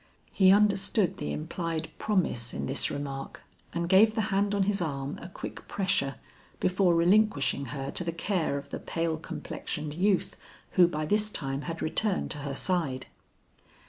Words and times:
He 0.31 0.51
understood 0.51 1.17
the 1.17 1.31
implied 1.31 1.89
promise 1.99 2.55
in 2.55 2.65
this 2.65 2.89
remark 2.89 3.43
and 3.71 3.87
gave 3.87 4.15
the 4.15 4.31
hand 4.33 4.55
on 4.55 4.63
his 4.63 4.81
arm 4.81 5.19
a 5.21 5.29
quick 5.29 5.67
pressure, 5.67 6.15
before 6.59 6.95
relinquishing 6.95 7.65
her 7.65 7.91
to 7.91 8.03
the 8.03 8.11
care 8.11 8.57
of 8.57 8.69
the 8.69 8.79
pale 8.79 9.17
complexioned 9.17 9.93
youth 9.93 10.35
who 10.71 10.87
by 10.87 11.05
this 11.05 11.29
time 11.29 11.61
had 11.69 11.83
returned 11.83 12.31
to 12.31 12.39
her 12.39 12.55
side. 12.55 13.05